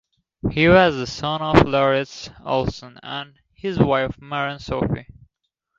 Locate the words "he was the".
0.49-1.05